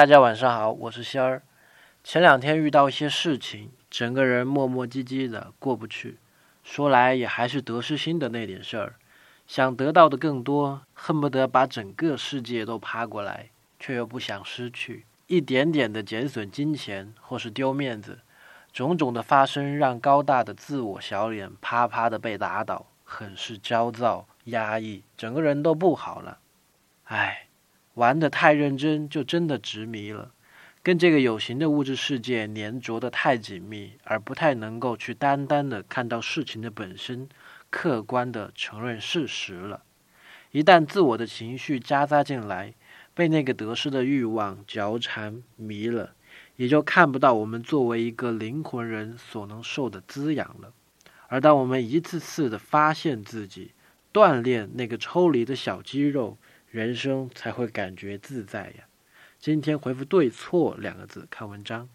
[0.00, 1.42] 大家晚上好，我是仙儿。
[2.02, 6.16] 前两天遇到一些事情，整个人磨磨唧唧的过不去。
[6.64, 8.94] 说来也还是得失心的那点事儿，
[9.46, 15.04] 想得到的更多，恨不得把整个世界都趴过来，却又不想失去。
[15.26, 18.20] 一点点的减损金钱或是丢面子，
[18.72, 26.38] 种种的发生让高大的自我小脸啪啪的被打倒，很是焦躁压抑，整个人都不好了。
[27.04, 27.48] 唉。
[28.00, 30.32] 玩得太认真，就真的执迷了，
[30.82, 37.28] 跟这个有形的物质世界粘着的太紧密，而不太能够去单单的看到事情的本身，
[37.68, 39.82] 客观的承认事实了。
[40.50, 42.72] 一旦自我的情绪夹杂进来，
[43.12, 46.14] 被那个得失的欲望嚼缠迷了，
[46.56, 50.72] 也就看不到我们作为一个灵魂人所能受的滋养了。
[51.28, 53.72] 而当我们一次次的发现自己，
[54.10, 56.38] 锻炼那个抽离的小肌肉。
[56.70, 58.84] 人生才会感觉自在呀。
[59.40, 61.90] 今天回复“对错”两个字，看文章。